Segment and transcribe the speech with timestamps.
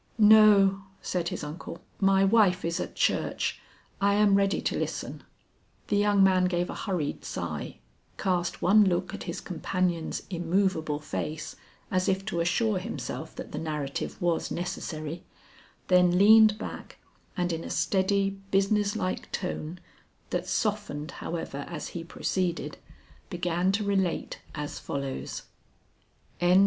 [0.17, 3.59] "No," said his uncle, "my wife is at church;
[4.01, 5.21] I am ready to listen."
[5.89, 7.77] The young man gave a hurried sigh,
[8.17, 11.55] cast one look at his companion's immovable face,
[11.91, 15.23] as if to assure himself that the narrative was necessary,
[15.87, 16.97] then leaned back
[17.37, 19.79] and in a steady business like tone
[20.31, 22.79] that softened, however, as he proceeded,
[23.29, 25.43] began to relate as follows:
[26.41, 26.59] III.